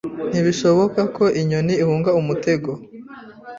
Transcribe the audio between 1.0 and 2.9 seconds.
ko inyoni ihunga umutego.